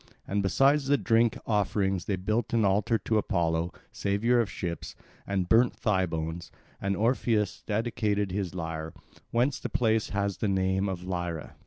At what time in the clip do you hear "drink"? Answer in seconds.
0.97-1.37